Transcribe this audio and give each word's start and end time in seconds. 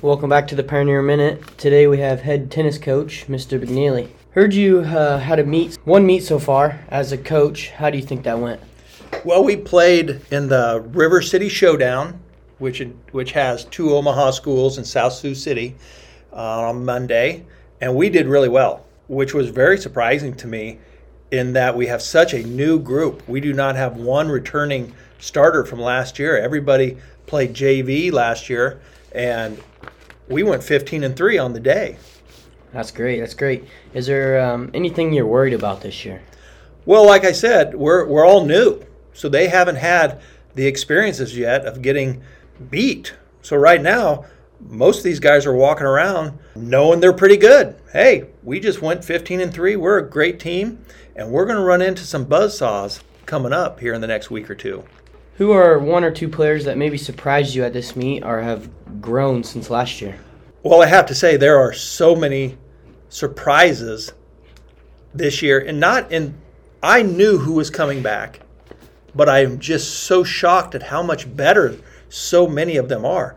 Welcome 0.00 0.30
back 0.30 0.46
to 0.48 0.54
the 0.54 0.62
Pioneer 0.62 1.02
Minute. 1.02 1.58
Today 1.58 1.88
we 1.88 1.98
have 1.98 2.20
head 2.20 2.52
tennis 2.52 2.78
coach, 2.78 3.26
Mr. 3.26 3.60
McNeely. 3.60 4.08
Heard 4.30 4.54
you 4.54 4.82
uh, 4.82 5.18
had 5.18 5.40
a 5.40 5.44
meet, 5.44 5.76
one 5.84 6.06
meet 6.06 6.22
so 6.22 6.38
far 6.38 6.78
as 6.88 7.10
a 7.10 7.18
coach. 7.18 7.70
How 7.70 7.90
do 7.90 7.98
you 7.98 8.04
think 8.04 8.22
that 8.22 8.38
went? 8.38 8.60
Well, 9.24 9.42
we 9.42 9.56
played 9.56 10.20
in 10.30 10.46
the 10.46 10.84
River 10.92 11.20
City 11.20 11.48
Showdown, 11.48 12.20
which 12.58 12.80
which 13.10 13.32
has 13.32 13.64
two 13.64 13.92
Omaha 13.92 14.30
schools 14.30 14.78
in 14.78 14.84
South 14.84 15.14
Sioux 15.14 15.34
City 15.34 15.74
uh, 16.32 16.68
on 16.68 16.84
Monday, 16.84 17.44
and 17.80 17.96
we 17.96 18.08
did 18.08 18.28
really 18.28 18.48
well, 18.48 18.86
which 19.08 19.34
was 19.34 19.50
very 19.50 19.78
surprising 19.78 20.32
to 20.36 20.46
me 20.46 20.78
in 21.32 21.54
that 21.54 21.76
we 21.76 21.88
have 21.88 22.02
such 22.02 22.34
a 22.34 22.44
new 22.44 22.78
group. 22.78 23.28
We 23.28 23.40
do 23.40 23.52
not 23.52 23.74
have 23.74 23.96
one 23.96 24.28
returning 24.28 24.94
starter 25.18 25.64
from 25.64 25.80
last 25.80 26.20
year. 26.20 26.38
Everybody 26.38 26.98
played 27.26 27.52
JV 27.52 28.12
last 28.12 28.48
year, 28.48 28.80
and 29.12 29.62
we 30.28 30.42
went 30.42 30.62
15 30.62 31.04
and 31.04 31.16
three 31.16 31.38
on 31.38 31.52
the 31.52 31.60
day. 31.60 31.96
That's 32.72 32.90
great. 32.90 33.20
That's 33.20 33.34
great. 33.34 33.64
Is 33.94 34.06
there 34.06 34.40
um, 34.40 34.70
anything 34.74 35.12
you're 35.12 35.26
worried 35.26 35.54
about 35.54 35.80
this 35.80 36.04
year? 36.04 36.22
Well, 36.84 37.06
like 37.06 37.24
I 37.24 37.32
said, 37.32 37.74
we're 37.74 38.06
we're 38.06 38.26
all 38.26 38.44
new, 38.44 38.82
so 39.12 39.28
they 39.28 39.48
haven't 39.48 39.76
had 39.76 40.20
the 40.54 40.66
experiences 40.66 41.36
yet 41.36 41.64
of 41.64 41.82
getting 41.82 42.22
beat. 42.70 43.14
So 43.42 43.56
right 43.56 43.80
now, 43.80 44.26
most 44.60 44.98
of 44.98 45.04
these 45.04 45.20
guys 45.20 45.46
are 45.46 45.54
walking 45.54 45.86
around 45.86 46.38
knowing 46.54 47.00
they're 47.00 47.12
pretty 47.12 47.36
good. 47.36 47.76
Hey, 47.92 48.28
we 48.42 48.60
just 48.60 48.82
went 48.82 49.04
15 49.04 49.40
and 49.40 49.52
3. 49.52 49.76
We're 49.76 49.98
a 49.98 50.08
great 50.08 50.40
team 50.40 50.84
and 51.14 51.30
we're 51.30 51.44
going 51.44 51.58
to 51.58 51.62
run 51.62 51.82
into 51.82 52.04
some 52.04 52.26
buzzsaws 52.26 53.00
coming 53.26 53.52
up 53.52 53.80
here 53.80 53.92
in 53.92 54.00
the 54.00 54.06
next 54.06 54.30
week 54.30 54.48
or 54.48 54.54
two. 54.54 54.84
Who 55.38 55.52
are 55.52 55.78
one 55.78 56.02
or 56.02 56.10
two 56.10 56.28
players 56.28 56.64
that 56.64 56.76
maybe 56.76 56.98
surprised 56.98 57.54
you 57.54 57.62
at 57.62 57.72
this 57.72 57.94
meet 57.94 58.24
or 58.24 58.40
have 58.40 58.68
grown 59.00 59.44
since 59.44 59.70
last 59.70 60.00
year? 60.00 60.18
Well, 60.64 60.82
I 60.82 60.86
have 60.86 61.06
to 61.06 61.14
say 61.14 61.36
there 61.36 61.60
are 61.60 61.72
so 61.72 62.16
many 62.16 62.58
surprises 63.08 64.12
this 65.14 65.40
year 65.40 65.60
and 65.60 65.78
not 65.78 66.10
in 66.10 66.34
I 66.82 67.02
knew 67.02 67.38
who 67.38 67.52
was 67.52 67.70
coming 67.70 68.02
back, 68.02 68.40
but 69.14 69.28
I 69.28 69.44
am 69.44 69.60
just 69.60 70.00
so 70.00 70.24
shocked 70.24 70.74
at 70.74 70.82
how 70.82 71.04
much 71.04 71.36
better 71.36 71.76
so 72.08 72.48
many 72.48 72.76
of 72.76 72.88
them 72.88 73.04
are. 73.04 73.36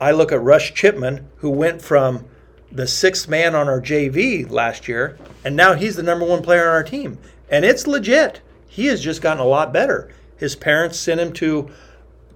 I 0.00 0.12
look 0.12 0.30
at 0.30 0.40
Rush 0.40 0.74
Chipman, 0.74 1.28
who 1.38 1.50
went 1.50 1.82
from 1.82 2.24
the 2.70 2.86
sixth 2.86 3.28
man 3.28 3.56
on 3.56 3.68
our 3.68 3.80
JV 3.80 4.48
last 4.48 4.86
year, 4.86 5.18
and 5.44 5.56
now 5.56 5.74
he's 5.74 5.96
the 5.96 6.04
number 6.04 6.24
one 6.24 6.42
player 6.42 6.68
on 6.68 6.74
our 6.74 6.84
team. 6.84 7.18
And 7.50 7.64
it's 7.64 7.88
legit. 7.88 8.40
He 8.68 8.86
has 8.86 9.02
just 9.02 9.22
gotten 9.22 9.42
a 9.42 9.46
lot 9.46 9.72
better. 9.72 10.08
His 10.36 10.56
parents 10.56 10.98
sent 10.98 11.20
him 11.20 11.32
to 11.34 11.70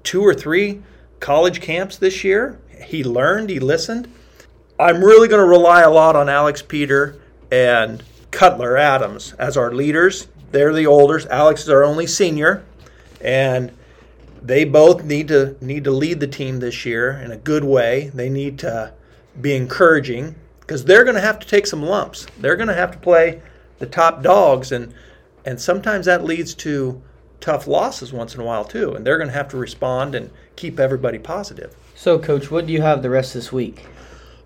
two 0.03 0.23
or 0.23 0.35
three 0.35 0.83
college 1.21 1.61
camps 1.61 1.97
this 1.97 2.23
year. 2.25 2.59
He 2.85 3.03
learned, 3.03 3.51
he 3.51 3.59
listened. 3.59 4.13
I'm 4.79 5.03
really 5.03 5.29
going 5.29 5.43
to 5.43 5.49
rely 5.49 5.83
a 5.83 5.91
lot 5.91 6.17
on 6.17 6.29
Alex 6.29 6.63
Peter 6.63 7.19
and 7.51 8.03
Cutler 8.31 8.77
Adams 8.77 9.33
as 9.35 9.57
our 9.57 9.73
leaders. 9.73 10.29
They're 10.53 10.73
the 10.73 10.87
olders. 10.87 11.27
Alex 11.27 11.63
is 11.63 11.69
our 11.71 11.83
only 11.83 12.07
senior, 12.07 12.65
and 13.21 13.73
they 14.43 14.65
both 14.65 15.05
need 15.05 15.29
to 15.29 15.57
need 15.61 15.85
to 15.85 15.91
lead 15.91 16.21
the 16.21 16.27
team 16.27 16.61
this 16.61 16.85
year 16.85 17.13
in 17.13 17.33
a 17.33 17.37
good 17.37 17.65
way. 17.65 18.11
They 18.15 18.29
need 18.29 18.59
to 18.61 18.93
be 19.41 19.57
encouraging 19.57 20.37
because 20.61 20.85
they're 20.85 21.05
going 21.05 21.17
to 21.17 21.21
have 21.21 21.39
to 21.39 21.47
take 21.47 21.67
some 21.67 21.83
lumps. 21.83 22.27
They're 22.39 22.57
going 22.57 22.69
to 22.69 22.75
have 22.75 22.93
to 22.93 22.99
play 22.99 23.41
the 23.79 23.87
top 23.87 24.23
dogs, 24.23 24.73
and 24.73 24.95
and 25.45 25.61
sometimes 25.61 26.07
that 26.07 26.25
leads 26.25 26.55
to 26.57 27.03
tough 27.41 27.67
losses 27.67 28.13
once 28.13 28.35
in 28.35 28.41
a 28.41 28.45
while 28.45 28.65
too. 28.65 28.95
And 28.95 29.07
they're 29.07 29.19
going 29.19 29.29
to 29.29 29.35
have 29.35 29.49
to 29.49 29.57
respond 29.57 30.15
and 30.15 30.31
keep 30.57 30.81
everybody 30.81 31.19
positive. 31.19 31.77
So, 31.95 32.19
coach, 32.19 32.51
what 32.51 32.67
do 32.67 32.73
you 32.73 32.83
have 32.83 33.03
the 33.03 33.11
rest 33.11 33.35
of 33.35 33.43
this 33.43 33.53
week? 33.53 33.87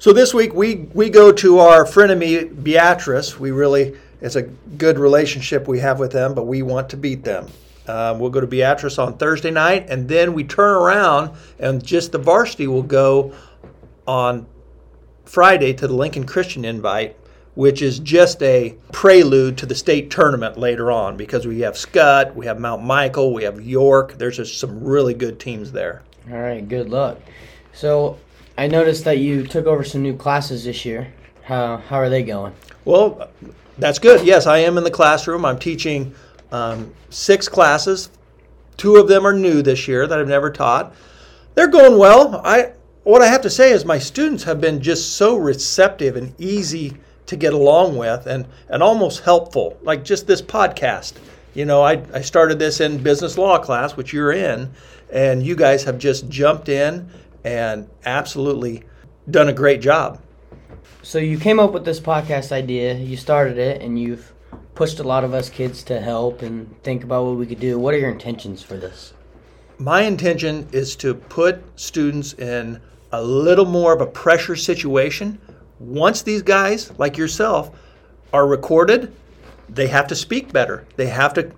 So 0.00 0.14
this 0.14 0.32
week 0.32 0.54
we 0.54 0.88
we 0.94 1.10
go 1.10 1.30
to 1.30 1.58
our 1.58 1.84
frenemy 1.84 2.64
Beatrice. 2.64 3.38
We 3.38 3.50
really 3.50 3.98
it's 4.22 4.34
a 4.34 4.42
good 4.42 4.98
relationship 4.98 5.68
we 5.68 5.80
have 5.80 5.98
with 5.98 6.10
them, 6.10 6.34
but 6.34 6.46
we 6.46 6.62
want 6.62 6.88
to 6.88 6.96
beat 6.96 7.22
them. 7.22 7.48
Um, 7.86 8.18
we'll 8.18 8.30
go 8.30 8.40
to 8.40 8.46
Beatrice 8.46 8.98
on 8.98 9.18
Thursday 9.18 9.50
night, 9.50 9.90
and 9.90 10.08
then 10.08 10.32
we 10.32 10.44
turn 10.44 10.74
around 10.74 11.32
and 11.58 11.84
just 11.84 12.12
the 12.12 12.18
varsity 12.18 12.66
will 12.66 12.82
go 12.82 13.34
on 14.06 14.46
Friday 15.26 15.74
to 15.74 15.86
the 15.86 15.94
Lincoln 15.94 16.24
Christian 16.24 16.64
Invite, 16.64 17.14
which 17.54 17.82
is 17.82 17.98
just 17.98 18.42
a 18.42 18.74
prelude 18.92 19.58
to 19.58 19.66
the 19.66 19.74
state 19.74 20.10
tournament 20.10 20.58
later 20.58 20.90
on 20.90 21.16
because 21.16 21.46
we 21.46 21.60
have 21.60 21.74
Skutt, 21.74 22.34
we 22.34 22.46
have 22.46 22.60
Mount 22.60 22.82
Michael, 22.82 23.34
we 23.34 23.42
have 23.44 23.60
York. 23.60 24.16
There's 24.18 24.36
just 24.36 24.58
some 24.58 24.82
really 24.82 25.14
good 25.14 25.40
teams 25.40 25.72
there. 25.72 26.02
All 26.30 26.38
right, 26.38 26.66
good 26.66 26.88
luck. 26.88 27.18
So 27.72 28.18
I 28.56 28.66
noticed 28.66 29.04
that 29.04 29.18
you 29.18 29.46
took 29.46 29.66
over 29.66 29.82
some 29.82 30.02
new 30.02 30.16
classes 30.16 30.64
this 30.64 30.84
year. 30.84 31.12
How, 31.42 31.78
how 31.78 31.96
are 31.96 32.08
they 32.08 32.22
going? 32.22 32.54
Well, 32.84 33.28
that's 33.78 33.98
good. 33.98 34.24
Yes, 34.24 34.46
I 34.46 34.58
am 34.58 34.78
in 34.78 34.84
the 34.84 34.90
classroom. 34.90 35.44
I'm 35.44 35.58
teaching 35.58 36.14
um, 36.52 36.92
six 37.10 37.48
classes. 37.48 38.10
Two 38.76 38.96
of 38.96 39.08
them 39.08 39.26
are 39.26 39.32
new 39.32 39.62
this 39.62 39.88
year 39.88 40.06
that 40.06 40.18
I've 40.18 40.28
never 40.28 40.50
taught. 40.50 40.94
They're 41.54 41.68
going 41.68 41.98
well. 41.98 42.40
I 42.44 42.72
what 43.02 43.22
I 43.22 43.26
have 43.26 43.40
to 43.42 43.50
say 43.50 43.72
is 43.72 43.84
my 43.84 43.98
students 43.98 44.44
have 44.44 44.60
been 44.60 44.80
just 44.80 45.16
so 45.16 45.36
receptive 45.36 46.16
and 46.16 46.38
easy 46.38 46.96
to 47.30 47.36
get 47.36 47.52
along 47.52 47.96
with 47.96 48.26
and, 48.26 48.44
and 48.68 48.82
almost 48.82 49.20
helpful. 49.20 49.78
Like 49.82 50.04
just 50.04 50.26
this 50.26 50.42
podcast. 50.42 51.12
You 51.54 51.64
know, 51.64 51.80
I, 51.82 52.02
I 52.12 52.22
started 52.22 52.58
this 52.58 52.80
in 52.80 53.02
business 53.02 53.38
law 53.38 53.58
class, 53.58 53.96
which 53.96 54.12
you're 54.12 54.32
in, 54.32 54.72
and 55.12 55.44
you 55.44 55.54
guys 55.54 55.84
have 55.84 55.96
just 55.96 56.28
jumped 56.28 56.68
in 56.68 57.08
and 57.44 57.88
absolutely 58.04 58.82
done 59.30 59.48
a 59.48 59.52
great 59.52 59.80
job. 59.80 60.20
So 61.02 61.18
you 61.18 61.38
came 61.38 61.60
up 61.60 61.72
with 61.72 61.84
this 61.84 62.00
podcast 62.00 62.50
idea, 62.50 62.94
you 62.94 63.16
started 63.16 63.58
it, 63.58 63.80
and 63.80 63.96
you've 63.96 64.32
pushed 64.74 64.98
a 64.98 65.04
lot 65.04 65.22
of 65.22 65.32
us 65.32 65.48
kids 65.48 65.84
to 65.84 66.00
help 66.00 66.42
and 66.42 66.82
think 66.82 67.04
about 67.04 67.26
what 67.26 67.36
we 67.36 67.46
could 67.46 67.60
do. 67.60 67.78
What 67.78 67.94
are 67.94 67.98
your 67.98 68.10
intentions 68.10 68.60
for 68.60 68.76
this? 68.76 69.12
My 69.78 70.02
intention 70.02 70.68
is 70.72 70.96
to 70.96 71.14
put 71.14 71.62
students 71.78 72.32
in 72.34 72.80
a 73.12 73.22
little 73.22 73.66
more 73.66 73.92
of 73.92 74.00
a 74.00 74.06
pressure 74.06 74.56
situation. 74.56 75.40
Once 75.80 76.22
these 76.22 76.42
guys, 76.42 76.92
like 76.98 77.16
yourself, 77.16 77.70
are 78.32 78.46
recorded, 78.46 79.12
they 79.68 79.88
have 79.88 80.06
to 80.06 80.14
speak 80.14 80.52
better. 80.52 80.86
They 80.96 81.06
have 81.06 81.34
to 81.34 81.52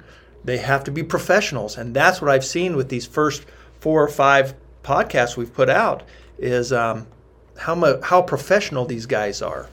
they 0.45 0.59
have 0.59 0.85
to 0.85 0.91
be 0.91 1.03
professionals. 1.03 1.77
And 1.77 1.95
that's 1.95 2.21
what 2.21 2.31
I've 2.31 2.45
seen 2.45 2.77
with 2.77 2.89
these 2.89 3.07
first 3.07 3.45
four 3.81 4.03
or 4.03 4.09
five 4.09 4.55
podcasts 4.83 5.37
we've 5.37 5.53
put 5.53 5.69
out 5.69 6.03
is 6.39 6.73
um, 6.73 7.07
how, 7.57 8.01
how 8.03 8.23
professional 8.23 8.85
these 8.85 9.07
guys 9.07 9.41
are. 9.41 9.71